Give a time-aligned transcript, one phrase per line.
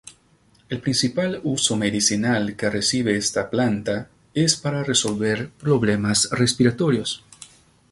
[0.69, 7.23] El principal uso medicinal que recibe esta planta es para resolver problemas respiratorios.